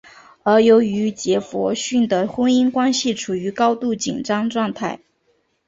[0.41, 4.99] 而由于杰佛逊的婚姻关系处于高度紧张状态。